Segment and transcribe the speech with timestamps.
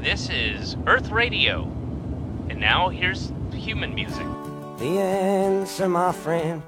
[0.00, 1.68] This is Earth Radio.
[2.48, 4.26] And now here's human music.
[4.78, 6.62] The answer, my friend,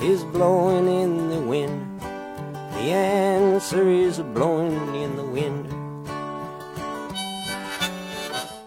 [0.00, 2.00] is blowing in the wind.
[2.74, 5.66] The answer is blowing in the wind.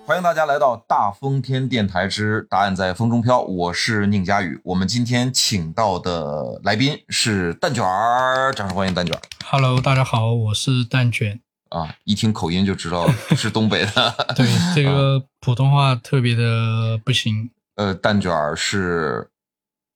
[0.06, 4.60] 欢迎大家来到大风天电台之答案在风中飘，我是宁佳宇。
[4.66, 11.40] 我们今天请到的来宾是蛋卷儿，掌声欢迎蛋卷儿 Hello，大家好，我是蛋卷。
[11.71, 11.95] 啊！
[12.05, 14.15] 一听口音就知道是东北的。
[14.37, 17.51] 对，这个普通话特别的不行。
[17.77, 19.31] 呃，蛋卷儿是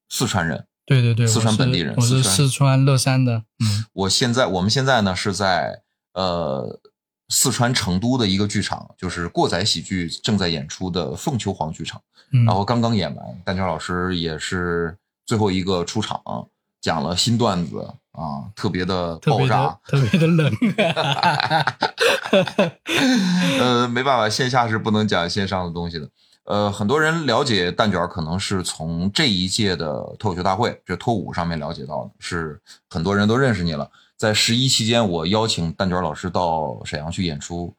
[0.08, 3.44] 四川人，对对对，四川本地人我是四川乐山的。
[3.58, 5.82] 嗯， 我现在我们现在呢是在
[6.14, 6.80] 呃
[7.28, 12.00] 四川成都的一个剧场，就是过载喜剧正在演出的凤求凰剧场。
[12.34, 14.96] 嗯然后刚刚演完，蛋卷老师也是
[15.26, 16.20] 最后一个出场，
[16.80, 19.78] 讲了新段子啊，特别的爆炸的。
[19.86, 20.52] 特别的冷。
[23.60, 26.08] 呃，没办法，线下是不能讲线上的东西的。
[26.44, 33.88] 呃，很多人了解蛋卷儿，可能是从这一届的脱口秀大会，就脱五上面了解到的，是很多人都认识你了。
[34.16, 37.74] 在十一期间，我邀请蛋卷儿老师到沈阳去演出，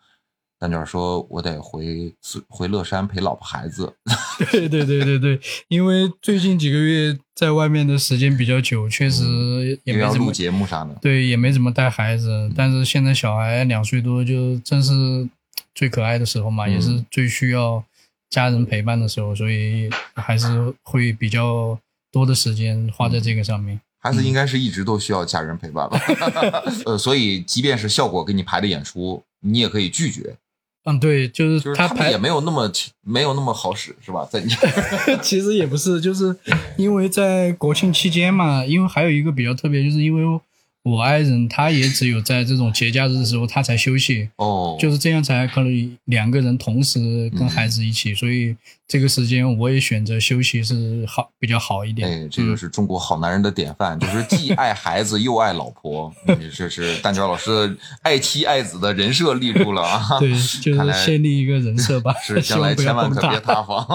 [0.64, 2.16] 蛋卷儿说：“我得回
[2.48, 3.94] 回乐山陪老婆孩子。
[4.50, 10.98] 对对对对对，因为最近几个月在外面的时间比较久，确实也没怎么节目啥的。
[11.02, 12.50] 对，也没怎么带孩子。
[12.56, 15.28] 但是现在小孩两岁多，就正是
[15.76, 17.84] 最可爱的时候嘛，嗯也是最需要
[18.30, 21.78] 家人陪伴的时候，所以还是会比较
[22.10, 23.82] 多的时间花在这个上面。
[24.00, 26.00] 孩子应该是一直都需要家人陪伴吧？
[26.88, 30.38] 呃，所以即便是效果给你排的演出，你也可以拒绝，
[30.86, 32.70] 嗯，对，就就是是他排也没有那么
[33.04, 34.28] 没有那么好使，是吧？
[34.30, 34.50] 在你
[35.24, 36.36] 其实也不是，就是
[36.78, 40.42] 因为在国庆期间嘛，因为还有一个比较特别，就是因为
[40.84, 47.00] 我爱人他也只有在这种节假日的时候他才休息，哦，就是这样才可能两个人同时
[47.38, 52.10] 跟孩子一起，所以这个时间我也选择休息是好比较好一点。
[52.10, 56.14] 哎，这个是中国好男人的典范，就是既爱孩子又爱老婆。
[56.28, 60.06] 嗯这是蛋卷老师爱妻爱子的人设立住了啊！
[60.20, 60.30] 对，
[60.62, 63.56] 就是先立一个人设吧， 是将来千万可别塌。
[63.56, 63.88] 塌房，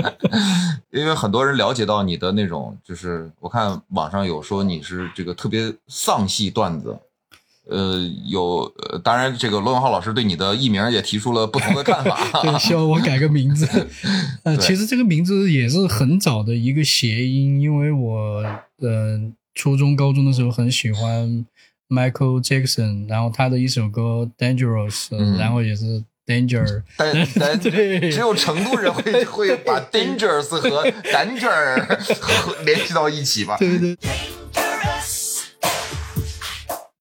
[0.92, 5.72] 因为很多人了解到你的那种，就是我看网上有说你是这个特别
[6.10, 6.98] 丧戏段子。
[7.68, 12.18] 呃，有，呃，当然，这个罗永浩老师对你的艺名也提出了不同的看法。
[12.42, 13.64] 对，希望我改个名字。
[14.42, 18.42] 呃，其实这个名字也是很早的一个谐音，因为我
[18.78, 19.20] 呃
[19.54, 21.46] 初中、高中的时候很喜欢
[21.88, 26.82] Michael Jackson，然后他的一首歌《Dangerous》，嗯然后也是 Danger。
[26.96, 33.56] 但但对只有成都人会会把 dangerous 和 danger 联系到一起吧？
[33.58, 33.96] 对对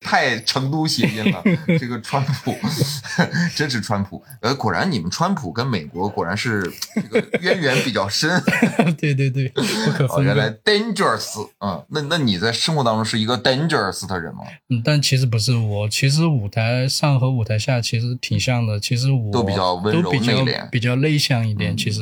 [0.09, 1.43] 太成都谐音了，
[1.79, 2.57] 这个川普
[3.55, 4.23] 真是川普。
[4.41, 6.63] 呃，果然你们川普跟美国果然是
[6.95, 8.41] 这个渊源比较深。
[8.97, 9.61] 对对对，不
[9.91, 10.49] 可哦，分原来。
[10.65, 14.41] dangerous，嗯，那那你在生活当中是一个 dangerous 的人吗？
[14.69, 18.79] 嗯，但其实不是我，其实舞台上和舞台下其实挺像的。
[18.79, 21.75] 其实我都比较温柔内敛比较内向一点。
[21.75, 22.01] 嗯其实，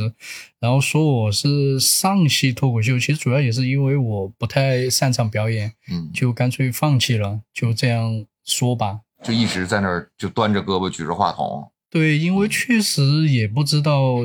[0.59, 9.01] 然后说我是上戏脱口秀，其实主要也是因为我不太擅长表演，嗯，就干脆放弃了，就这样说吧。
[9.23, 11.71] 就一直在那儿就端着胳膊举着话筒。
[11.89, 14.17] 对，因为确实也不知道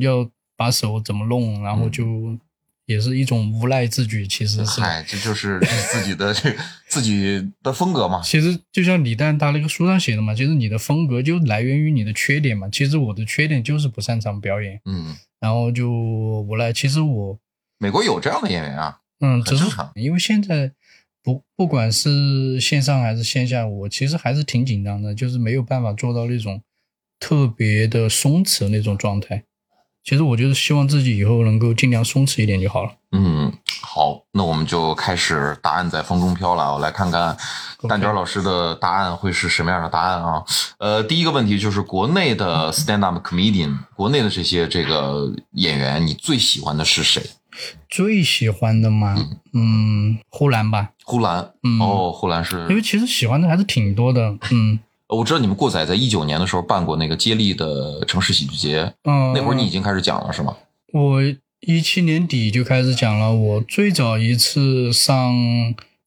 [0.00, 2.38] 要把手怎么弄，然后嗯就
[2.86, 4.26] 也是一种无奈之举。
[4.26, 5.58] 其实是，嗨，这就是
[5.90, 6.54] 自己的这
[6.86, 8.20] 自己的风格嘛。
[8.22, 12.68] 其实就像李诞他那个书上写的嘛，其实你的风格就来源于你的缺点嘛。
[12.70, 16.72] 其实我的缺点就是不擅长表演，嗯，然后就无奈。
[16.72, 17.38] 其实我
[17.78, 18.98] 美国有这样的演员啊。
[19.20, 20.72] 嗯，只是很正常因为现在
[21.22, 26.62] 不不管是线上还是线下，我其实还是挺紧张的，就是没有办法做到那种
[27.18, 29.44] 特别的松弛那种状态。
[30.02, 32.92] 其实我就是希望自己以后能够尽量松弛一点就好了。
[33.12, 36.72] 嗯，好，那我们就开始答案在风中飘了。
[36.72, 37.36] 我来看看
[37.86, 40.42] 蛋卷老师的答案会是什么样的答案啊？
[40.78, 47.22] 呃，第一个问题就是国内的 stand up comedian，国内的这些这个演员，你最喜欢的是谁？
[47.88, 49.16] 最喜欢的嘛，
[49.52, 51.80] 嗯，呼兰吧，呼兰，嗯。
[51.80, 52.66] 哦，呼兰是。
[52.68, 54.78] 因为其实喜欢的还是挺多的，嗯。
[55.08, 60.56] 我知道你们过载在一九年的时候办过那个接力的城市喜剧节，嗯，那会儿你已经开始讲了是吗？
[60.92, 61.20] 我
[61.60, 65.32] 一七年底就开始讲了，我最早一次上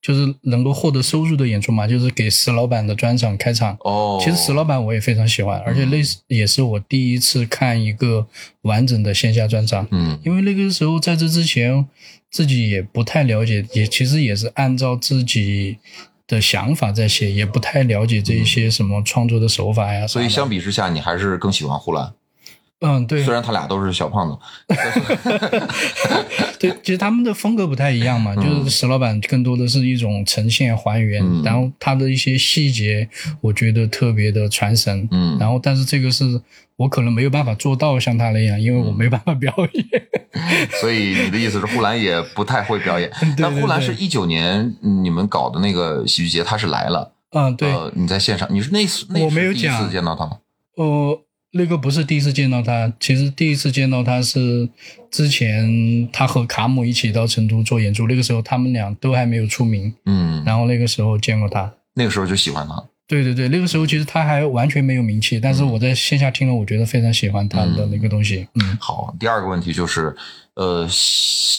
[0.04, 3.78] 就是能够获得收入的演出嘛，就是给石老板的专场开场。
[3.80, 8.28] 哦，其实石老板我也非常喜欢，而且类似也是我第一次看一个
[8.64, 11.88] 完整的线下专场，嗯因为那个时候在这之前
[12.30, 15.78] 自己也不太了解，也其实也是按照自己
[16.28, 20.06] 的想法在写，也不太了解这一些什么创作的手法呀。
[20.06, 22.12] 所以相，比之下，你还是更喜欢呼兰。
[22.86, 24.38] 嗯，对虽然他俩都是小胖子，
[26.60, 33.08] 对，其实他们的风格不太一样嘛，就是石老板更多的是一种呈现还原，嗯然后他的一些细节，
[33.40, 35.08] 我觉得特别的传神。
[35.12, 36.42] 嗯，然后，但是这个是
[36.76, 39.86] 我可能没有办法做到像他那样，因为我没办法表演。
[40.82, 43.10] 所以你的意思是呼兰也不太会表演。
[43.38, 50.38] 对但呼兰是一九年嗯你们搞的那个喜剧节，他是来了，嗯，对，呃，你在线上，你是那次那我没有是第一次见到他吗？
[50.76, 51.22] 呃，
[51.56, 54.68] 那个不是第一次见到他，其实第一次见到他是
[55.12, 61.72] 之前他和卡姆一起到成都做演出，那个时候他们俩都还没有出名，嗯，然后那个时候见过他。
[61.94, 62.84] 那个时候就喜欢他。
[63.06, 68.48] 对对对，那个时候其实他还完全没有名气，但是我在线下听了，我觉得非常喜欢他的那个东西。
[68.56, 70.16] 嗯，好，第二个问题就是，
[70.56, 70.88] 呃，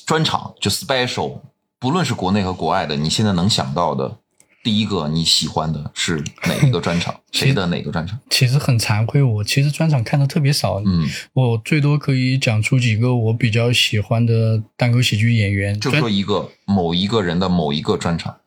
[0.05, 1.39] 专场就 special，
[1.79, 4.17] 不论是国内和国外的，你现在能想到的
[4.65, 7.15] 第一个你喜欢的是哪一个专场？
[7.31, 8.19] 谁的哪个专场？
[8.31, 18.39] 其实很惭愧，我其实专场看的特别少，嗯，我最多可以讲出几个我比较喜欢的单口喜剧演员，就说一个某一个人的某一个专场，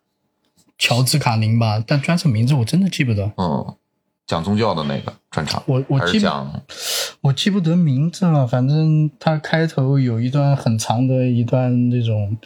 [0.79, 3.31] 乔治卡宁吧，但专场名字我真的记不得。
[3.37, 3.75] 嗯，
[4.25, 6.61] 讲宗教的那个专场，我我记讲
[7.21, 12.37] 我记不得名字了，反正他开头有一段很长的一段那种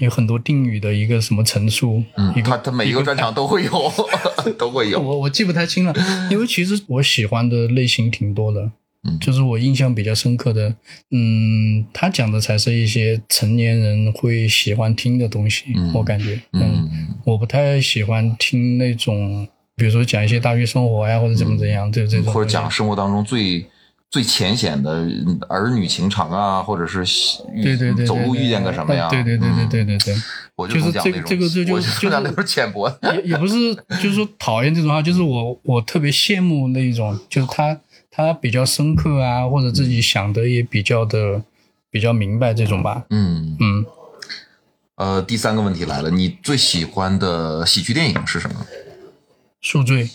[0.00, 3.70] 有很多定语的一个什么陈述，嗯他他每一个专场都会有，
[4.58, 5.00] 都会有。
[5.00, 5.94] 我我记不太清了，
[6.30, 8.70] 因为其实我喜欢的类型挺多的，
[9.04, 9.18] 嗯。
[9.20, 10.74] 就是我印象比较深刻的，
[11.10, 15.92] 嗯，他讲的才是一些成年人会喜欢听的东西，嗯。
[15.94, 16.88] 我感觉，嗯。
[17.24, 23.64] 我不太喜欢听那种，比如说讲一些大学生活呀，或者怎么怎样，这这种或者讲生活当中最
[24.14, 27.02] 最浅显的嗯儿女情长啊，或者是
[27.52, 29.08] 遇对对对对，走路遇见个什么呀？
[29.10, 30.22] 对对对对对嗯，对对。
[30.54, 32.88] 我就是这个总讲那种这个这就就是讲那种浅薄。
[33.02, 37.76] 也也不是，就是说讨厌这种啊，就是我我特别羡慕那一种，就是他
[38.08, 41.42] 他比较深刻啊，或者自己想的也比较的
[41.90, 43.04] 比较明白这种吧。
[43.10, 43.86] 嗯，嗯，
[44.94, 48.64] 呃，第三个问题来了，你最喜欢的喜剧电影是什么？
[49.60, 50.08] 宿醉，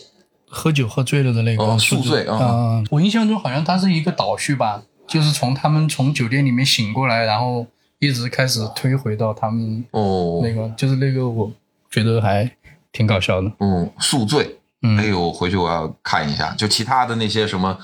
[0.49, 7.65] 喝酒喝醉了的那个哦宿宿醉啊嗯我印象中好像它是一个倒叙吧，就是从他们从酒店里面醒过来，然后
[7.99, 11.51] 一直开始推回到他们哦，那个，就是那个我
[11.89, 12.49] 觉得还
[12.91, 13.51] 挺搞笑的。
[13.59, 14.55] 嗯，宿醉。
[14.81, 16.53] 嗯哎呦，回去我要看一下。
[16.57, 17.77] 就其他的那些什么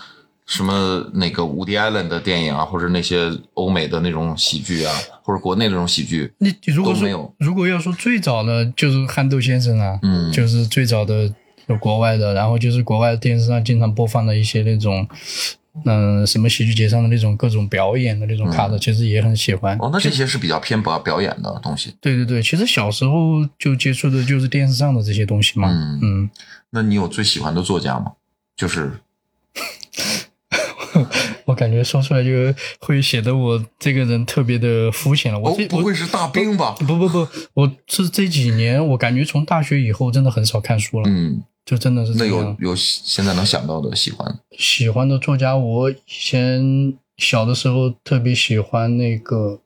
[0.45, 11.29] 什么那个伍迪·艾伦的电影啊，或者那些欧美的那种喜剧啊，或者国内那种喜剧，你你如果都没有说如果要说最早的就是憨豆先生啊，嗯就是最早的
[11.67, 15.07] 有国外的，然后就是国外电视上经常播放的一些那种，
[15.83, 19.77] 嗯、什么喜剧节上的那种各种表演的那种卡的，其实也很喜欢。
[19.77, 21.93] 嗯哦，那这些是比较偏表表演的东西。
[21.99, 25.69] 对对对，其实小时候就接触的就是电视上的这些东西嘛。
[25.69, 26.29] 嗯嗯，
[26.69, 28.13] 那你有最喜欢的作家吗？
[28.55, 28.91] 就是
[31.43, 32.29] 我感觉说出来就
[32.79, 35.37] 会显得我这个人特别的肤浅了。
[35.37, 36.73] 我不会是大兵吧？
[36.79, 42.55] 不不不，我是这几年我感觉从大学以后真的很少看书了，嗯，就真的是那有。
[42.59, 49.59] 有现在能想到的喜欢喜欢的作家，我以前小的时候特别喜欢那个，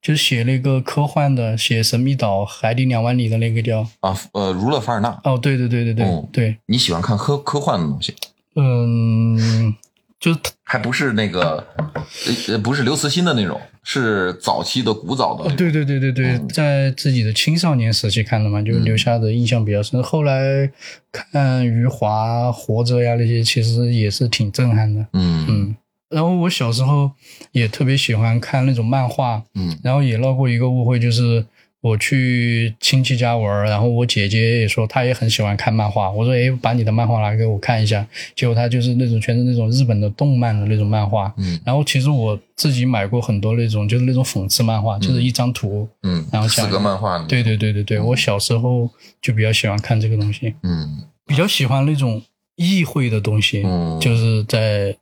[0.00, 4.18] 就是写那个科幻的，写《神秘岛海底两万里》的那个叫啊？
[4.32, 8.14] 呃，儒勒·凡尔纳，哦，对对对对对、哦对，你喜欢看科科幻的东西，
[8.56, 9.74] 嗯，
[10.18, 12.04] 就还不是那个呃
[12.48, 15.44] 呃，不是刘慈欣的那种，是早期的古早的。
[15.44, 20.02] 哦对对对对对，嗯在自己的青少年时期看的嘛，就留下的印象比较深。
[20.02, 20.68] 后来
[21.12, 25.06] 看余华、活着呀那些，其实也是挺震撼的。
[25.12, 25.76] 嗯嗯，
[26.08, 27.10] 然后我小时候
[27.52, 31.44] 也特别喜欢看那种漫画，嗯然后也闹过一个误会，就是
[31.84, 41.60] 我去亲戚家玩儿，然后我姐姐也说她也很喜欢看漫画，我说哎，把你的漫画拿给我看一下，结果她就是那种全是那种日本的动漫的那种漫画，嗯。
[41.62, 48.88] 然后其实我自己买过很多那种就是那种讽刺漫画，就是一张图，嗯，然后讲四个漫画，对对对对对，我小时候
[49.20, 51.04] 就比较喜欢看这个东西，嗯。
[51.26, 52.22] 比较喜欢那种
[52.56, 54.00] 意会的东西，嗯。
[54.00, 54.96] 就是在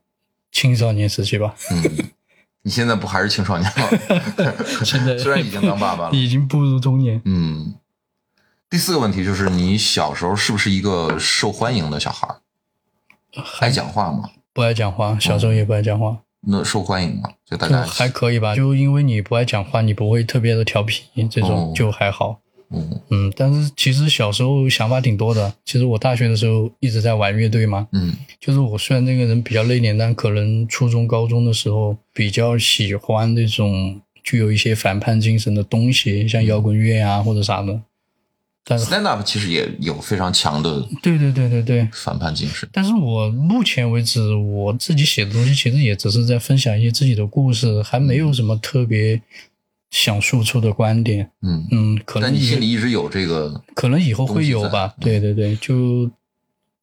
[0.51, 1.81] 青少年时期吧，嗯，
[2.63, 3.89] 你现在不还是青少年吗？
[4.83, 7.21] 现在虽然已经当爸爸了，已经步入中年。
[7.25, 7.75] 嗯。
[8.69, 12.37] 第四个问题就是，你小时候是不是一个受欢迎的小孩儿？
[13.59, 14.29] 爱讲话吗？
[14.51, 17.29] 不爱讲话，小时候也不爱讲话，那受欢迎吗？
[17.45, 18.55] 就大家还可以吧。
[18.55, 22.39] 就因为你不爱讲话，你不会特别的调皮，这哦种就还好。
[22.73, 25.53] 嗯嗯，但是其实小时候想法挺多的。
[25.63, 37.81] 其实我大学的时候一直在玩乐队嘛，嗯就是我虽然那个人比较内敛，但可能初中、高中的时候比较喜欢那种具有一些反叛精神的东西，像摇滚乐啊或者啥的。
[38.65, 42.67] 但是 stand up 其实也有非常强的对对对对对，反叛精神。
[42.71, 49.21] 但是我目前为止，我自己写的东西其实也只是在分享一些自己的故事，还没有什么特别
[49.93, 51.29] 想输出的观点。
[51.43, 54.95] 嗯，嗯，可但你能心里一直有这个，可能以后会有吧。
[54.99, 56.09] 对对对，就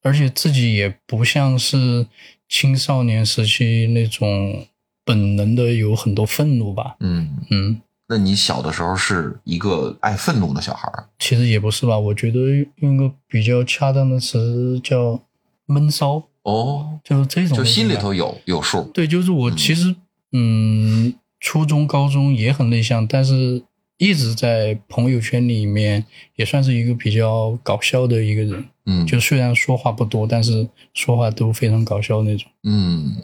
[0.02, 2.06] 而且自己也不像是
[2.48, 4.64] 青少年时期那种
[5.04, 6.94] 本能的有很多愤怒吧。
[7.00, 12.38] 嗯，嗯，那你小的时候是一个爱愤怒的小孩儿，其实也不是吧，我觉得
[12.76, 15.20] 用一个比较恰当的词叫
[15.66, 18.84] 闷骚，哦，就是这种就心里头有有数。
[18.94, 19.94] 对，就是我其实
[20.32, 23.62] 嗯，初中、高中也很内向，但是
[23.96, 26.04] 一直在朋友圈里面
[26.36, 28.64] 也算是一个比较搞笑的一个人。
[28.86, 32.48] 嗯，就虽然说话不多，但是说话都非常搞笑那种。
[32.64, 33.16] 嗯。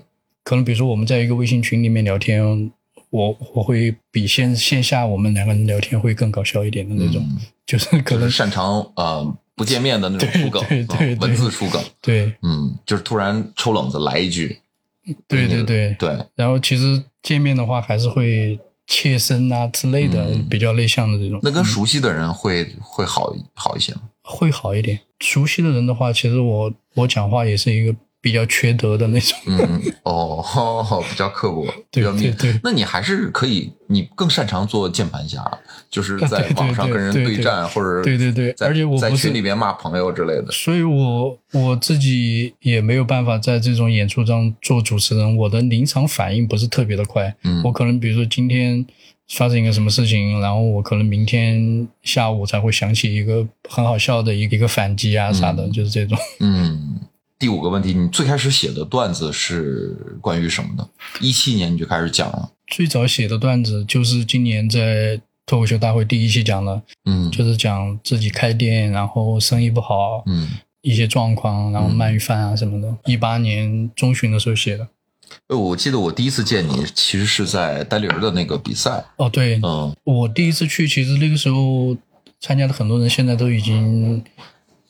[0.42, 2.70] 可能比如说我们在一个微信群里面聊天，
[3.10, 7.38] 我我会比线线下我们两个人聊天会更搞笑一点的那种，嗯。
[7.66, 12.32] 就是可能擅长呃不见面的那种对出梗，对对嗯文字出梗，对。
[12.42, 14.60] 嗯，就是突然抽冷子来一句，
[15.26, 15.96] 对对对。
[15.98, 18.56] 对，然后其实见面的话还是会
[18.86, 21.40] 切身啊之类的，嗯比较内向的这种。
[21.42, 24.02] 那跟熟悉的人会会好好一些吗？
[24.22, 25.00] 会好一点。
[25.18, 27.92] 熟悉的人的话，其实我我讲话也是一个
[28.26, 29.38] 比较缺德的那种。
[29.46, 30.44] 嗯，嗯哦，
[31.08, 35.40] 比较刻薄，比对对对那你还是可以，你更擅长做键盘侠，
[35.88, 40.46] 就是在网上跟人对对战，或者对对对而且我在群里边骂朋友之类的。
[40.50, 47.32] 所以我我自己也没有办法在这种演出中做主持人，我的临场反应不是特别的快。
[47.44, 48.84] 嗯我可能比如说今天
[49.28, 56.18] 发生一个什么事情，然后我可能明天下午才会想起一个很好笑的一个一个反击啊啥的，嗯就是这种。
[56.40, 56.98] 嗯，
[57.38, 60.88] 第五个问题，你最开始写的段子是关于什么的？
[61.20, 70.48] 一七年你就开始讲了，最早写的段子就是今年在脱口秀大会第一期讲的，嗯，就是讲自己开店，然后生意不好，嗯，
[70.80, 72.96] 一些状况，然后鳗鱼饭啊什么的。
[73.04, 74.88] 一八年中旬的时候写的。
[75.48, 81.96] 呃，我记得我第一次见你其实是在单立人的那个比赛，哦，对，嗯我第一次去，其实那个时候
[82.40, 84.24] 参加的很多人现在都已经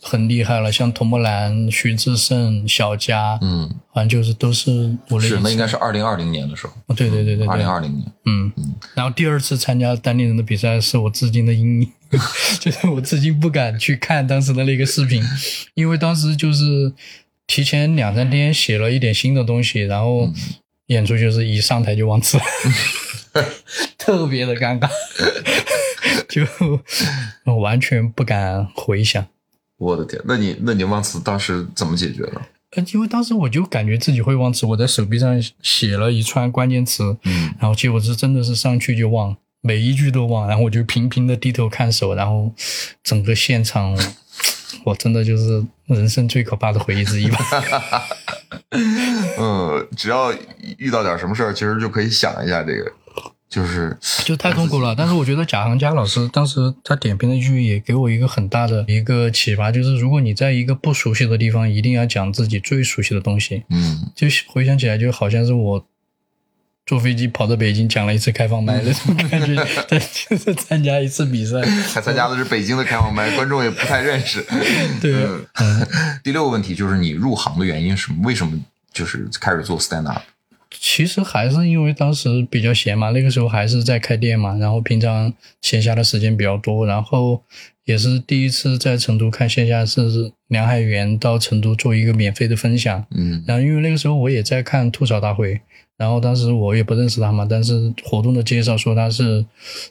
[0.09, 8.53] 很厉害了，像童木兰、徐志胜、小佳，嗯，反正就是都是我是，那应该是是二零二零年的时候，哦，对对对对对，二零二零年，嗯，
[8.95, 11.93] 然后第二次参加单立人的比赛是我至今的阴影，
[12.61, 15.21] 就是我至今不敢去看当时的那个视频，
[15.75, 16.93] 因为当时就是
[17.49, 20.31] 提前两三天写了一点新的东西，然后
[20.87, 22.39] 演出就是一上台就忘词，
[23.99, 24.89] 特别的尴尬，
[26.31, 26.47] 就
[27.57, 29.27] 完全不敢回想。
[29.78, 32.40] 我的天，那你那你忘词当时怎么解决的？
[32.76, 42.52] 呃，因为当时我就感觉自己会忘词，我在手臂上写了一串关键词，嗯然后结果是真的是上去就忘，每一句都忘，然后我就频频的低头看手，然后
[43.02, 43.97] 整个现场，
[44.85, 47.38] 我真的就是人生最可怕的回忆之一吧。
[49.38, 50.33] 嗯，只要
[50.78, 52.92] 遇到点什么事儿，其实就可以想一下这个，
[53.57, 53.97] 就是
[54.27, 54.95] 就太痛苦了。
[54.95, 63.65] 但是我觉得贾行家老师当时他点评的一句也给我一个很大的一个启发，就是如果你在一个不熟悉的地方，一定要讲自己最熟悉的东西。
[63.71, 65.87] 嗯就回想起来，就好像是我
[66.85, 71.63] 坐飞机跑到北京讲了一次开放麦那种感觉，对就是参加一次比赛。
[71.95, 74.45] 还参加的是北京的开放麦，观众也不太认识。
[75.01, 75.15] 对，
[75.55, 75.89] 嗯，
[76.23, 78.21] 第六个问题就是你入行的原因是什么？
[78.23, 78.61] 为什么
[78.93, 80.21] 就是开始做 stand up？
[80.80, 87.42] 其实还是因为当时比较闲嘛，那个时候还是在开店嘛，然后平常闲暇的时间比较多，然后
[87.85, 93.45] 也是第一次在成都看线下，是梁海源到成都做一个免费的分享，嗯。
[93.47, 95.61] 然后因为那个时候我也在看吐槽大会，
[95.97, 99.45] 然后当时我也不认识他嘛，但是活动的介绍说他是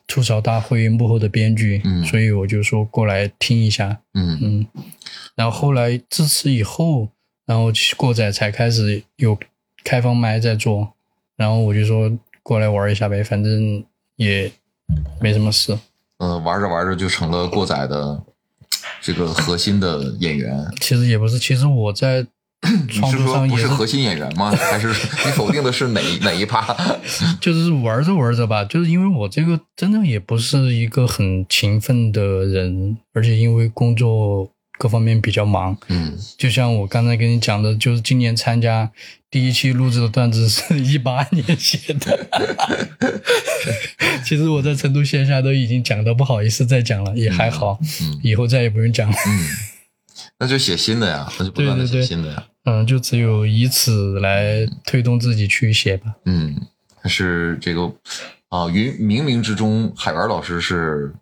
[0.07, 4.39] 吐槽大会幕后的编剧，嗯所以我就说过来听一下，嗯。
[4.41, 4.67] 嗯，
[5.35, 7.09] 然后后来自此以后，
[7.45, 9.37] 然后过载才开始有
[9.85, 10.91] 开放麦在做，
[11.37, 12.11] 然后我就说
[12.43, 13.85] 过来玩一下呗，反正
[14.17, 14.51] 也
[15.21, 15.77] 没什么事。
[16.17, 18.21] 呃，玩着玩着就成了过载的
[19.01, 20.65] 这个核心的演员。
[20.81, 22.25] 其实也不是，其实我在
[22.87, 24.49] 你创是说作上也不是核心演员吗？
[24.57, 26.75] 还是你否定的是哪 哪一趴？
[27.39, 38.91] 就是玩着玩着吧，就是因为我这个真的也不是一个很勤奋的人，而且因为工作各方面比较忙，嗯就像我刚才跟你讲的，就是今年参加
[39.29, 42.27] 第一期录制的段子是 一八年写的。
[44.25, 49.15] 其实我在成都线下都已经讲的不好意思再讲了，也还好，嗯以后再也不用讲了。
[49.27, 49.49] 嗯，
[50.39, 52.43] 那就写新的呀，那就不断的写新的呀。
[52.65, 56.15] 嗯，就只有以此来推动自己去写吧。
[56.25, 56.55] 嗯，
[57.03, 57.81] 但是这个
[58.49, 61.13] 啊，云冥冥之中，海源老师是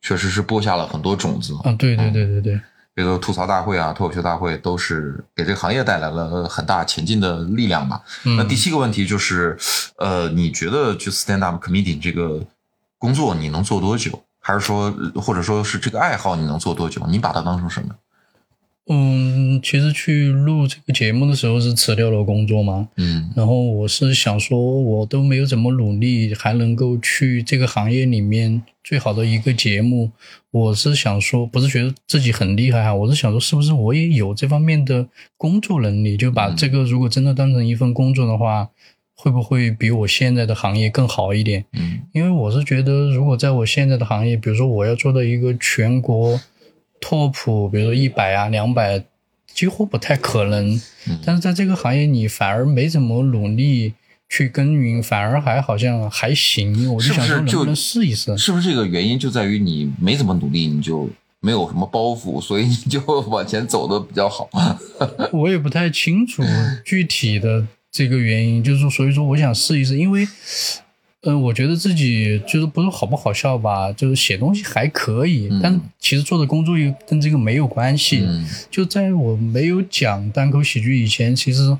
[0.00, 1.54] 确实是播下了很多种子。
[1.64, 2.60] 啊，对对对对对，
[2.94, 8.02] 这个吐槽大会啊，脱口秀大会都是给这个行业带来了很大前进的力量吧。
[8.24, 9.56] 嗯那第七个问题就是，
[9.96, 12.40] 呃，你觉得就 stand up comedian 这个
[12.98, 14.22] 工作你能做多久？
[14.40, 17.00] 还是说，呃或者说是这个爱好你能做多久？
[17.08, 17.94] 你把它当成什么？
[18.88, 30.10] 嗯，其实去录这个节目的时候是辞掉了工作嘛，嗯然后我是想说，我都没有怎么努力，还能够去这个行业里面最好的一个节目，
[30.50, 36.16] 我是想说，不是觉得自己很厉害啊，我是想说，是不是我也有这方面的工作能力？
[36.16, 38.68] 就把嗯这个如果真的当成一份工作的话，
[39.14, 41.64] 会不会比我现在的行业更好一点？
[41.74, 46.40] 嗯因为我是觉得，如果在我现在的行业，比如说我要做到一个全国
[47.02, 49.04] top，比如说一百啊、两百，
[49.52, 50.80] 几乎不太可能。
[51.08, 53.92] 嗯但是在这个行业，你反而没怎么努力
[54.28, 56.94] 去耕耘，反而还好像还行。
[56.94, 58.38] 我就是想说，就能不能试一试？
[58.38, 64.48] 是不是这个原因就在于你没怎么努力，你就没有什么包袱， 所以你就往前走的比较好？
[65.34, 66.42] 我也不太清楚
[66.84, 70.26] 具体的这个原因，就是，所以说我想试一试，因为，
[71.22, 78.24] 呃，我觉得自己就是不是好不好笑吧，就是写东西还可以，嗯但其实做的工作又跟这个没有关系。
[78.26, 81.76] 嗯就在我没有讲单口喜剧以前，其实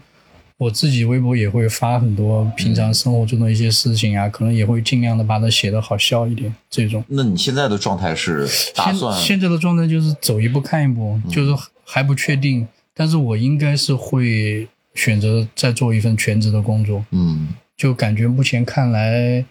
[0.58, 6.54] 我自己微博也会发很多平常生活中的一些事情啊，可能也会尽量的把它写的好笑一点。
[6.70, 9.18] 这种那你现在的状态是打算？
[9.20, 11.52] 现在的状态就是走一步看一步，就是
[11.84, 17.04] 还不确定，但是我应该是会选择再做一份全职的工作。
[17.11, 19.45] 嗯就感觉目前看来，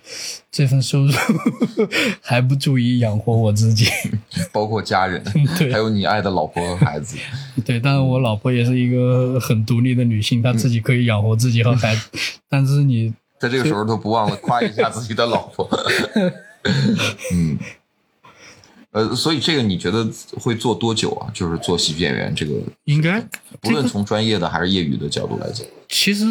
[0.49, 1.11] 这份收入
[2.21, 3.87] 还不足以养活我自己。
[4.53, 5.21] 包括家人，
[5.57, 7.17] 对还有你爱的老婆和孩子。
[7.65, 12.09] 对，但是我老婆也是一个很独立的女性，她自己可以养活自己和孩子。
[12.47, 15.67] 但是你在这个时候都不忘了夸一下自己的老婆。
[17.33, 17.57] 嗯，
[18.91, 20.07] 呃，所以这个你觉得
[20.39, 21.29] 会做多久啊？
[21.33, 22.53] 就是做喜剧演员这个，
[22.85, 23.21] 应该
[23.59, 26.25] 不论从专业的还是业余的角度来讲，其实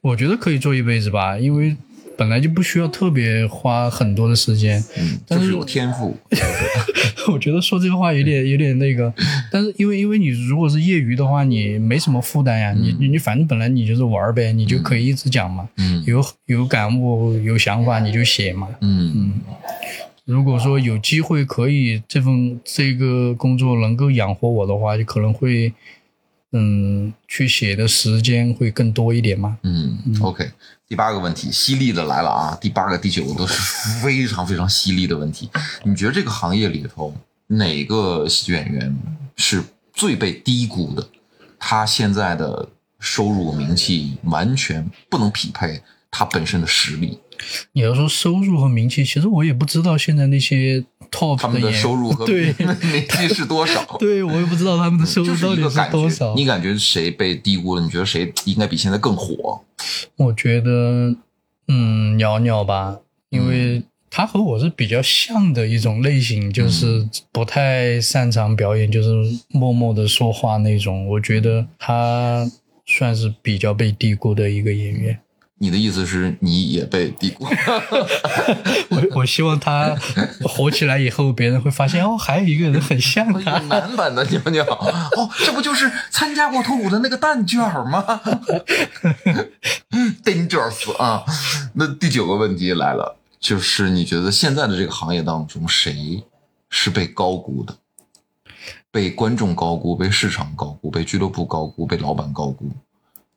[0.00, 1.76] 我觉得可以做一辈子吧，因为
[2.16, 4.82] 本来就不需要特别花很多的时间。
[4.98, 6.16] 嗯，但就是是有天赋。
[7.32, 9.12] 我觉得说这个话有点有点那个，
[9.50, 16.02] 但是因为因为你如果是业余的话，你没什么负担呀，你你你反正本来你就是玩儿呗，你就可以一直讲嘛，嗯。
[16.06, 18.68] 有有感悟有想法你就写嘛。
[18.80, 19.32] 嗯。
[20.24, 25.72] 如果说有机会可以这份这个工作能够养活我的话，就可能会
[26.52, 29.58] 嗯去写的时间会更多一点吗。
[29.62, 30.50] 嗯，OK。
[30.88, 32.58] 第八个问题，犀利的来了啊！
[32.60, 33.54] 第八个、第九个都是
[34.02, 35.48] 非常非常犀利的问题。
[35.84, 37.14] 你觉得这个行业里头
[37.46, 38.92] 哪个喜剧演员
[39.36, 41.08] 是最被低估的？
[41.60, 47.20] 他现在的收入名气完全不能匹配他本身的实力，
[47.72, 52.76] 你要说收入和名气，其实我也不知道现在那些 top 他们的收入和 对名
[53.08, 53.84] 气是多少？
[53.98, 56.34] 对我也不知道他们的收入到底是多少。。
[56.34, 57.82] 你感觉谁被低估了？
[57.82, 59.60] 你觉得谁应该比现在更火？
[60.16, 61.14] 我觉得，
[61.68, 62.98] 嗯，鸟鸟吧，
[63.30, 69.08] 因为他和我是比较像的一种类型，就是不太擅长表演，就是
[69.48, 71.06] 默默的说话那种。
[71.08, 72.50] 我觉得他
[72.86, 75.18] 算是比较被低估的一个演员。
[75.62, 77.44] 你的意思是你也被低估？
[78.88, 79.94] 我我希望他
[80.42, 83.58] 火起来以后，别人会发现哦，还有一个人很像他。
[83.68, 88.02] 男版的鸟鸟哦，这不就是参加过脱舞的那个蛋卷儿吗？
[90.24, 91.24] Dangerous 啊！
[91.74, 96.24] 那第九个问题来了，就是你觉得现在的这个行业当中，谁
[96.70, 97.76] 是被高估的？
[98.90, 102.70] 被观众高估，被市场高估，被俱乐部高估，被老板高估，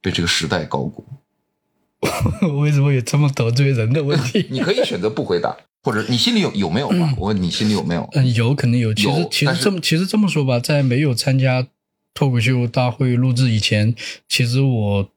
[0.01, 1.05] 被这个时代高估？
[2.61, 4.45] 为什么有这么得罪人的问题？
[4.51, 7.13] 你可以选择不回答，或者你心里有有没有吧？
[7.17, 8.07] 我问你心里有没有？
[8.13, 8.93] 嗯，有肯定有。
[8.93, 11.65] 其实有其实这么其实这么说吧，在没有参加
[12.13, 13.95] 脱口秀大会录制以前，
[14.27, 15.09] 其实我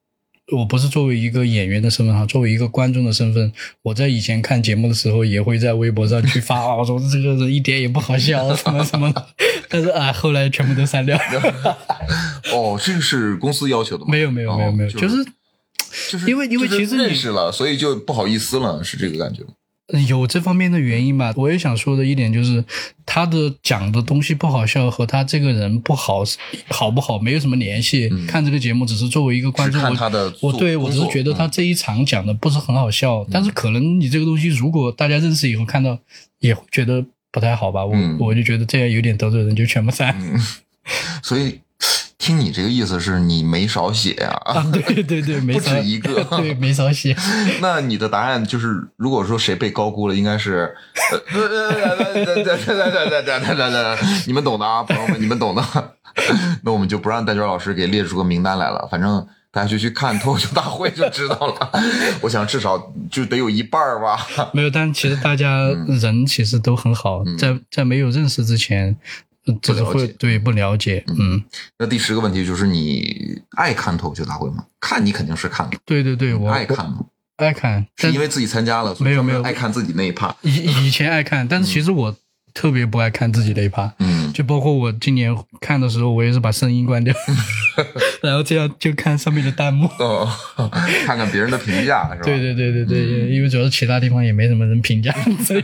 [0.53, 9.27] 我不是作为一个演员的身份哈，作为一个观众的身份，我在以前看节目的时候，也会在微博上去发啊，我 说这个人一点也不好笑，什么什么的。
[9.69, 11.19] 但是啊，后来全部都删掉。
[12.53, 14.11] 哦，这个是公司要求的吗？
[14.13, 15.17] 没有没有没有没有，哦就是
[16.11, 19.49] 就是因为因为其实认识了，所以就不好意思了，是这个感觉吗？
[20.09, 21.33] 有这方面的原因吧。
[21.37, 22.65] 我也想说的一点就是，
[23.05, 26.25] 他的讲的东西不好笑和他这个人不好
[26.71, 28.11] 好不好没有什么联系。
[28.27, 35.97] 看这个节目只是作为一个观众，我嗯是看他的我做对我只是觉得他嗯这一场讲的不是很好笑，但是可能你这个东西如果大家认识以后看到，
[36.41, 37.87] 也会觉得不太好吧。
[37.87, 40.13] 我、嗯我就觉得这样有点得罪人，就全部删。
[40.21, 40.37] 嗯，
[41.23, 41.61] 所以
[42.19, 44.13] 听你这个意思是你没少写
[44.45, 44.65] 啊？
[44.73, 47.15] 对对对，没不止一个， 对，没少写。
[47.61, 50.75] 那你的答案就是，如果说谁被高估了，应该是，
[54.27, 55.63] 你们懂的啊，朋友们，你们懂的。
[56.63, 61.71] 那我们就不让戴娟老师给列出个名单来了，反正大家就去看脱口秀大会就知道了。
[62.23, 64.27] 我想至少就得有一半吧。
[64.55, 65.69] 没有，但其实大家
[66.01, 68.97] 人其实都很好，在在没有认识之前，
[69.63, 71.43] 不了解会对不了解，嗯，
[71.79, 74.65] 那第十个问题就是你爱看脱口秀大会吗？
[74.81, 77.05] 看你肯定是看了，对对对，我爱看吗？
[77.37, 80.35] 爱看，是因为自己参加了，没有没有爱看自己那一趴。
[80.41, 82.17] 以以前爱看，但是其实我
[82.57, 87.15] 特别不爱看自己的一趴，嗯，就包括我今年看的时候，我也是把声音关掉，
[88.23, 89.87] 然后这样就看上面的弹幕。
[89.99, 90.27] 哦，
[91.05, 92.25] 看看别人的评价是吧？
[92.25, 95.15] 对对对对对，因为主要是其他地方也没什么人评价，
[95.45, 95.63] 只有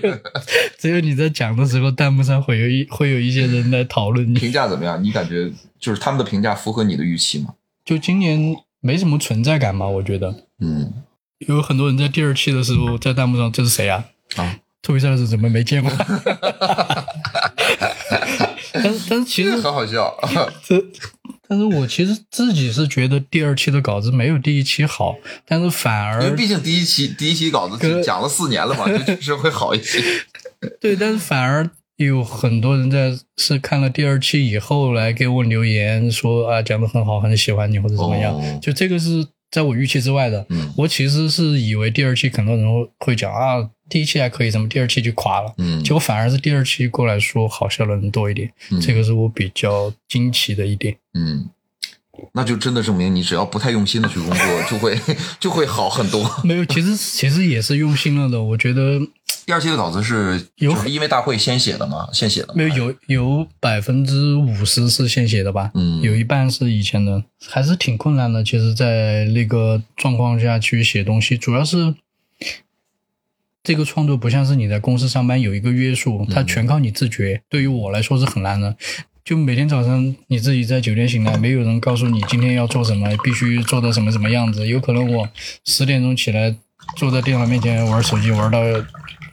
[0.79, 4.39] 只有你在讲的时候，弹幕上会有一会有一些人来讨论你。
[4.39, 5.03] 评价怎么样？
[5.03, 5.51] 你感觉
[5.81, 7.55] 就是他们的评价符合你的预期吗？
[7.87, 10.93] 就今年没什么存在感嘛，我觉得嗯，
[11.49, 14.05] 有很多人在第二期的时候在弹幕上这是谁啊？
[14.37, 15.90] 啊，特别赛的是怎么没见过？
[18.75, 20.14] 但是但是其实很好笑。
[20.64, 20.83] 这，
[21.49, 25.14] 但是我其实自己是觉得第二期的稿子没有第一期好，
[25.47, 30.03] 但是反而因为毕竟第一期第一期稿子跟讲了四年了嘛， 就确实会好一些。
[30.81, 40.45] 对，但是反而有很多人在是看了第二期以后来给我留言说啊讲的很好，很喜欢你或者怎么样，哦就这个是在我预期之外的。
[40.49, 45.53] 嗯我其实是以为第二期很多人会会讲啊，第一期还可以，怎么第二期就垮了？
[45.59, 50.97] 嗯结果反而是第二期过来说好笑的人多一点，嗯这个是我比较惊奇的一点。
[51.13, 51.51] 嗯，
[52.33, 54.99] 那就真的证明你只要不太用心的去工作， 就会
[55.39, 56.25] 就会好很多。
[56.43, 58.43] 没有，其实 其实也是用心了的。
[58.43, 58.99] 我觉得
[59.45, 62.55] 第二期的稿子是有就是因为大会先写的嘛，先写的？
[62.55, 68.43] 没有有有百分之五十是现写的吧，嗯有一半是以前的，还是挺困难的。
[68.45, 71.93] 其实，在那个状况下去写东西，主要是
[73.62, 77.40] 这个创作不像是你在公司上班有一个约束，它全靠你自觉。
[77.48, 78.77] 对于我来说是很难的。
[79.25, 84.66] 就每天早上你自己在酒店醒来，没有人告诉你今天要做什么，必须做到什么什么样子。
[84.66, 85.29] 有可能我
[85.64, 86.53] 十点钟起来，
[86.96, 88.59] 坐在电脑面前玩手机玩到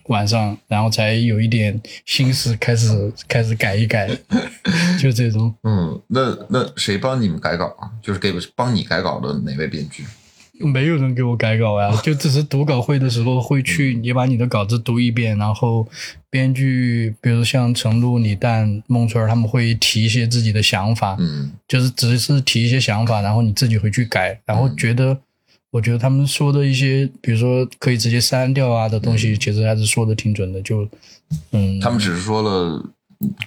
[0.09, 4.07] 晚上，然后才有一点心思开始开始改一改，
[5.01, 5.51] 就这种。
[5.63, 7.89] 嗯，那那谁帮你们改稿啊？
[8.03, 10.03] 就是给帮你改稿的哪位编剧？
[10.60, 14.04] 没有人给我改稿呀， 就只是读稿会的时候会去，嗯。
[14.04, 15.88] 你把你的稿子读一遍，然后
[16.30, 21.52] 编剧，比如像程璐、李诞、孟春儿，他们会提一些自己的想法，嗯。
[21.67, 25.17] 就是只是提一些想法，然后你自己回去改，然后觉得，
[25.72, 30.88] 我觉得他们说的一些，比如说可以直接删掉啊的东西，其实还是说的挺准的，就，
[31.52, 32.84] 嗯，他们只是说了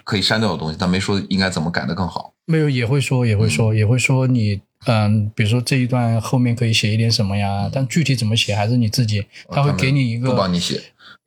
[0.04, 2.32] 可以删掉的东西，但没说应该怎么改的更好。
[2.44, 10.80] 没有也会说，也会说，也会说你，嗯，比如说这一段后面可以写一点什么呀，但具体怎么写还是你自己，他会给你一个，不帮你写。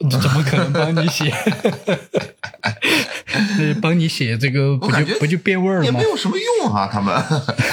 [0.10, 1.32] 怎么可能帮你写？
[3.58, 6.04] 那帮你写这个不就不就变味儿了吗也没？
[6.04, 7.16] 有什么用啊，他们。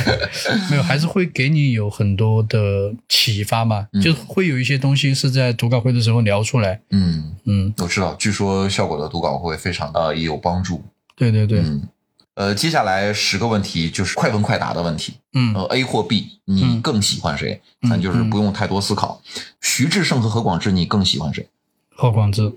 [0.71, 6.81] 没有，还是会给你有很多的启发嘛，嗯就会有一些东西是在读稿会的时候聊出来。
[6.91, 10.83] 嗯，嗯，我知道，据说效果的读稿会非常的也有帮助。
[11.17, 11.83] 对对对，嗯，
[12.35, 15.15] 呃，接下来十个问题就是快问快答的问题。
[15.35, 17.61] 嗯呃，A 或 B，你嗯更喜欢谁？
[17.83, 19.21] 嗯咱就是不用太多思考。
[19.61, 21.47] 徐志胜和何广智，你更喜欢谁？
[21.95, 22.53] 何广智，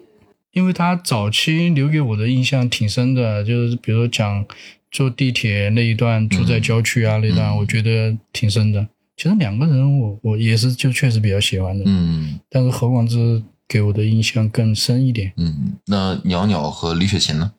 [0.54, 4.46] 因为他早期留给我的印象挺深的，就是比如说讲
[4.92, 8.88] 坐地铁那一段，住在郊区啊、那段，嗯我觉得挺深的。
[9.18, 15.34] 其实两个人我我也是就确实比较喜欢的，嗯但是何广智给我的印象更深一点。
[15.36, 17.52] 嗯，那袅袅和李雪琴呢？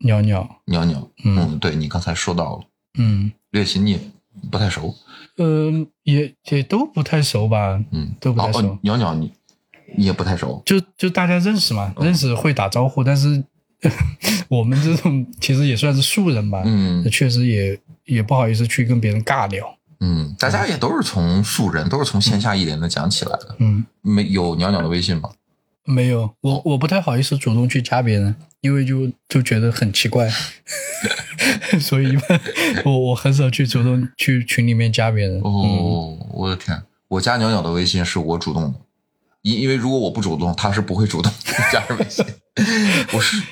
[0.00, 1.58] 袅袅，袅袅，嗯。
[1.58, 2.64] 对你刚才说到了，
[2.98, 3.98] 嗯，李雪琴你
[4.50, 4.94] 不太熟，
[5.36, 5.72] 呃，
[6.04, 9.32] 也也都不太熟吧，嗯，都不太熟哦哦，袅袅你
[9.96, 12.06] 你也不太熟，就就大家认识嘛，嗯。
[12.06, 13.42] 认识会打招呼，但是
[14.48, 17.02] 我们这种其实也算是素人吧，嗯。
[17.10, 23.56] 确实也也不好意思去跟别人尬聊，嗯，大家也都是从素人，都是从线下一点的讲起来的。
[23.58, 25.30] 嗯，没有袅袅的微信吗？
[25.88, 30.28] 没有，我我不太好意思主动去加别人，因为就就觉得很奇怪，
[31.80, 32.40] 所以一般
[32.84, 35.38] 我我很少去主动去群里面加别人。
[35.38, 38.74] 嗯，哦，我的天，我加鸟鸟的微信是我主动的，
[39.42, 41.32] 因因为如果我不主动，他是不会主动
[41.72, 42.24] 加人微信。
[43.12, 43.42] 我是。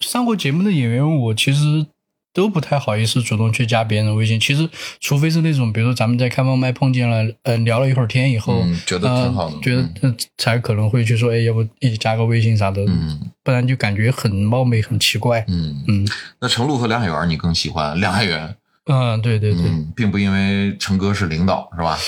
[0.00, 1.86] 上过节目的演员，我其实
[2.36, 4.38] 都不太好意思主动去加别人的微信。
[4.38, 4.68] 其实，
[5.00, 15.42] 除非是那种，比如说咱们在开放麦碰见了，呃，聊了一会儿天以后，嗯觉得挺好的呃觉得、呃才可能会去说，哎，要不一起加个微信啥的，嗯不然就感觉很冒昧、很奇怪。
[15.48, 16.06] 嗯，嗯，
[16.38, 18.54] 那程璐和梁海源你更喜欢梁海源？
[18.84, 21.98] 嗯，对对对，嗯，并不因为陈哥是领导是吧？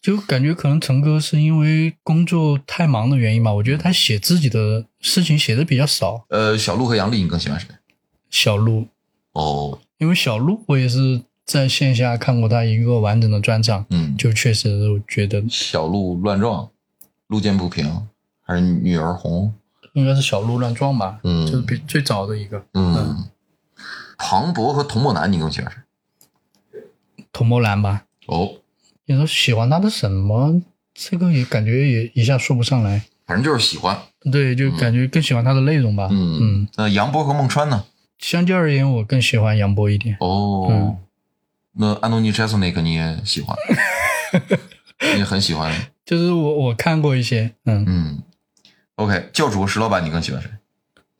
[0.00, 6.24] 就感觉可能陈哥是因为工作太忙的原因吧，我觉得他写自己的事情写的比较少。
[6.30, 7.68] 呃，小鹿和杨丽，你更喜欢谁？
[8.30, 8.88] 小鹿，
[9.34, 16.68] 哦，因为小鹿我也是在线下看过他一个完整的专场，嗯，就确实我觉得小鹿乱撞，
[17.28, 18.08] 路见不平，
[18.42, 19.52] 还是女儿红？
[19.92, 22.64] 应该是小鹿乱撞吧，嗯就是比最早的一个。
[22.74, 23.28] 嗯，
[24.18, 26.80] 庞博和童漠男，你更喜欢谁？
[27.32, 28.56] 童漠蓝吧，哦，
[29.06, 30.62] 你说喜欢他的什么？
[30.94, 33.04] 这个也感觉也一下说不上来。
[33.26, 33.98] 反正就是喜欢。
[34.30, 36.08] 对，就感觉更喜欢他的内容吧。
[36.12, 37.84] 嗯嗯，那杨波和孟川呢？
[38.26, 40.16] 相较而言，我更喜欢杨波一点。
[40.20, 40.96] 哦，嗯
[41.76, 43.54] 那安东尼·杰森那个你也喜欢，
[45.12, 45.70] 你也很喜欢。
[46.06, 48.22] 就是我我看过一些，嗯，嗯
[48.94, 50.48] ，OK，教主石老板，你更喜欢谁？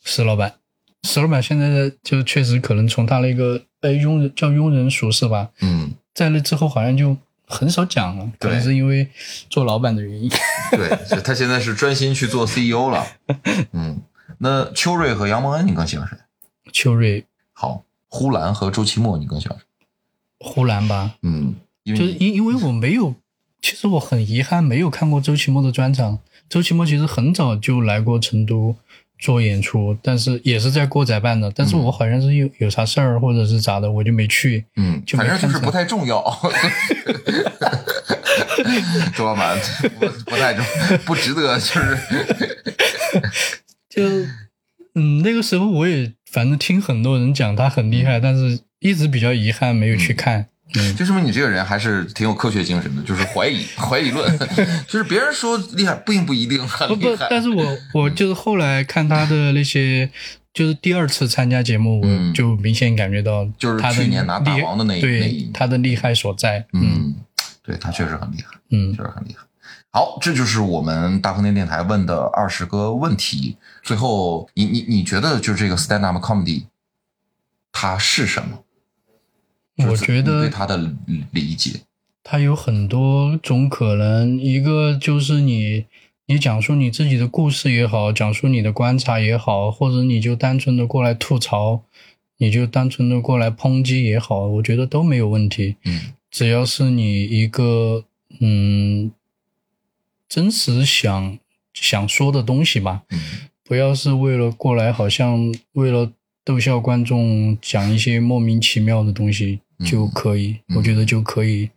[0.03, 0.55] 石老板，
[1.03, 7.15] 石老板现在的就确实可能从他那个呃庸人叫庸人俗事吧，嗯，在那之后好像就
[7.47, 9.07] 很少讲了，可能是因为
[9.51, 10.31] 做老板的原因。
[10.71, 10.89] 对，
[11.23, 13.07] 他现在是专心去做 CEO 了。
[13.73, 14.01] 嗯，
[14.39, 16.17] 那邱瑞和杨蒙恩，你更喜欢谁？
[16.75, 19.65] 秋瑞、好，呼兰和周奇墨，你更喜欢谁？
[20.41, 23.15] 呼兰吧，嗯，因为就是因因为我没有，
[23.63, 26.19] 其实我很遗憾没有看过周奇墨的专场。
[26.49, 28.75] 周奇墨其实很早就来过成都
[29.19, 34.65] 做演出，但是也是在过载办的，但是我好像是有有啥事儿或者是咋的，我就没去。
[34.75, 36.23] 嗯，反正就是 不太重要。
[39.17, 39.57] 周老板
[40.01, 40.65] 不不太重，
[41.07, 41.99] 不值得，就是
[43.89, 44.03] 就
[44.95, 50.47] 嗯，那个时候我也反正听很多人讲他很厉害，但是一直比较遗憾没有去看。
[50.77, 54.37] 嗯，就说明你这个人还是挺有科学精神的， 就是怀疑 怀疑论，
[54.89, 57.29] 就是别人说厉害，并不一定很不不厉害，。
[57.31, 60.11] 但是我我就是后来看他的那些。
[60.55, 66.65] 就是第二次参加节目，嗯我就明显感觉到就是他的去年拿大厉王的那一那对一他的厉害所在。
[66.73, 67.15] 嗯嗯，
[67.65, 69.43] 对他确实很厉害，嗯确实很厉害。
[69.95, 73.57] 好，这就是我们大风天电台问的二十个问题。
[73.81, 76.65] 最后，你你你觉得就是这个 stand up comedy，
[77.71, 78.65] 它是什么？
[79.89, 80.77] 我觉得对它的
[81.31, 81.83] 理解，
[82.25, 85.87] 它有很多种可能，一个就是你
[86.27, 91.83] 你讲述你自己的故事也好，讲述你的观察也好，或者你就单纯的过来吐槽，
[92.39, 95.77] 你就单纯的过来抨击也好，我觉得都没有问题。
[95.85, 98.03] 嗯只要是你一个
[98.41, 99.13] 嗯
[100.35, 101.39] 真实想
[101.73, 103.21] 想说的东西吧，嗯
[103.63, 106.11] 不要是为了过来，好像为了
[106.45, 111.71] 逗笑观众讲一些莫名其妙的东西嗯就可以，嗯我觉得就可以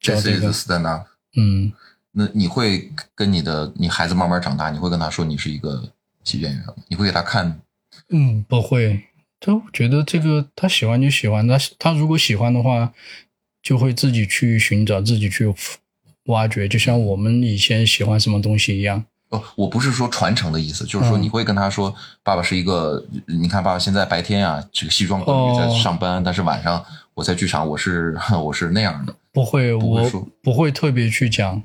[0.00, 1.06] 这是一个叫这个，stand up。
[1.36, 1.72] 嗯，
[2.10, 5.92] 那你会跟你的你孩子慢慢长大，你会跟他说你是一个
[6.24, 6.74] 喜剧演员吗？
[6.88, 7.60] 你会给他看？
[8.08, 9.04] 嗯，不会。
[9.38, 12.92] 就觉得这个他喜欢就喜欢，他他如果喜欢的话，
[13.62, 15.46] 就会自己去寻找，自己去
[16.26, 19.04] 挖掘，就像我们以前喜欢什么东西一样。
[19.30, 29.14] 哦，我不是说传承的意思，就是说嗯你会跟他说，爸爸是一个，你看爸爸现在白天啊，这个西装革履在哦上班，但是晚上我在剧场，我是 我是那样的。
[29.32, 31.62] 不会，我不会说不会特别去讲，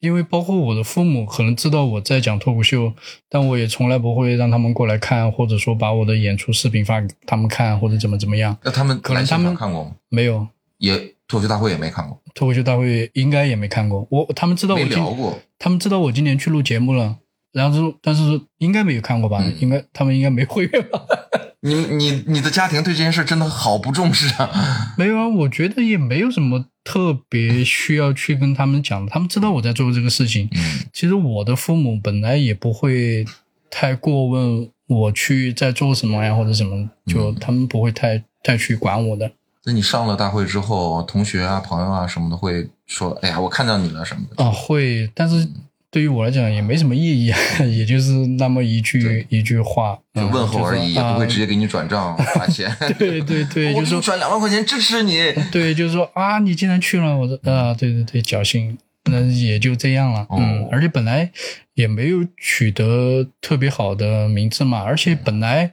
[0.00, 2.92] 因为包括我的父母可能知道我在讲脱口秀，
[3.30, 8.54] 但我也从来不会让他们过来看，或者说把我的演出视频发给他们看，或者怎么怎么样。
[8.62, 9.92] 那他们可能他们看过吗？
[10.10, 14.04] 没有，也脱口秀大会也没看过，脱口秀大会应该也没看过。
[14.10, 15.38] 我他们知道我聊过。
[15.58, 17.18] 他们知道我今年去录节目了，
[17.52, 19.38] 然后是但是应该没有看过吧？
[19.44, 21.02] 嗯应该他们应该没会员吧？
[21.60, 24.94] 你你你的家庭对这件事真的好不重视啊！
[24.96, 30.48] 没有啊，我觉得也没有什么特别需要去跟他们讲，他们知道我在做这个事情。
[30.52, 33.24] 嗯其实我的父母本来也不会
[33.70, 39.30] 太过问我去在做什么呀，或者什么，就他们不会太太去管我的。
[39.68, 44.42] 那你上了大会之后，同学啊、朋友啊什么的会说：“哎呀，我看到你了什么的。
[44.42, 45.46] 啊，会，但是
[45.90, 51.38] 对于我来讲也没什么意义，啊， 也就是那么一句一句话，就嗯问候而已，也不会直。
[51.38, 52.74] 接给你转账 花钱。
[52.98, 55.18] 对对对， 就说转两万块钱支持你。
[55.52, 60.26] 对，就是说啊，你竟然去了，我说啊，对对对，侥幸，那也就这样了。
[60.30, 61.30] 嗯哦，而且本来
[61.74, 65.72] 也没有取得特别好的名次嘛，而且本来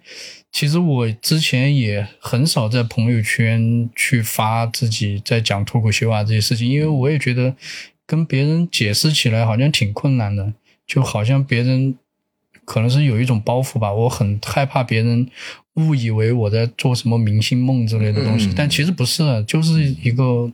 [0.55, 7.53] 其实我之前也很少在朋友圈去发自己在讲脱口秀啊这些事情，因为我也觉得
[8.05, 10.53] 跟别人解释起来好像挺困难的，
[10.87, 11.97] 就好像别人。
[12.63, 15.29] 可能是有一种包袱吧，我很害怕别人
[15.73, 20.49] 误以为我在做什么明星梦之类的东西，嗯但其实不是，啊就是一个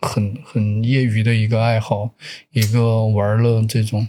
[0.00, 2.10] 很很业余的一个爱好，
[2.52, 4.06] 一个玩乐这种。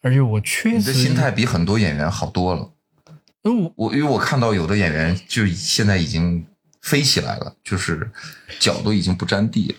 [0.00, 2.70] 而且我确实你的实，心态比很多演员好多了。
[3.42, 6.44] 因为我我因为我看到有的演员就现在已经
[6.82, 8.10] 飞起来了，就是
[8.58, 9.74] 脚都已经不沾地了。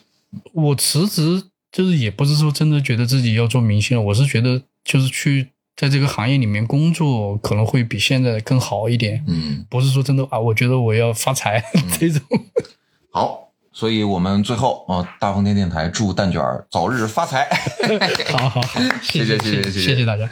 [0.54, 11.63] 我辞职就是也不是说真的觉得自己要做明星了，我是觉得就是去在这个行业里面工作可能会比现在更好一点，嗯，不是说真的啊，我觉得我要发财
[12.00, 12.21] 这种。
[13.12, 17.47] 好，所以我们最后啊、呃大风天电台祝蛋卷儿早日发财。
[18.32, 20.30] 好好好，谢谢谢谢谢谢大家。